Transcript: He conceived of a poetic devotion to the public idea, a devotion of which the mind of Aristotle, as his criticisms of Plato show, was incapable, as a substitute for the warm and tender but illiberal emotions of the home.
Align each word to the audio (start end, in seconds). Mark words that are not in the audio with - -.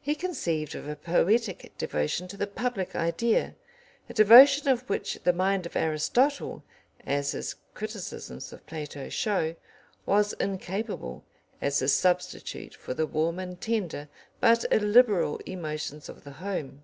He 0.00 0.16
conceived 0.16 0.74
of 0.74 0.88
a 0.88 0.96
poetic 0.96 1.70
devotion 1.78 2.26
to 2.26 2.36
the 2.36 2.48
public 2.48 2.96
idea, 2.96 3.54
a 4.08 4.12
devotion 4.12 4.66
of 4.66 4.90
which 4.90 5.20
the 5.22 5.32
mind 5.32 5.64
of 5.64 5.76
Aristotle, 5.76 6.64
as 7.06 7.30
his 7.30 7.54
criticisms 7.72 8.52
of 8.52 8.66
Plato 8.66 9.08
show, 9.10 9.54
was 10.06 10.32
incapable, 10.40 11.22
as 11.62 11.80
a 11.82 11.86
substitute 11.88 12.74
for 12.74 12.94
the 12.94 13.06
warm 13.06 13.38
and 13.38 13.60
tender 13.60 14.08
but 14.40 14.64
illiberal 14.72 15.36
emotions 15.46 16.08
of 16.08 16.24
the 16.24 16.32
home. 16.42 16.82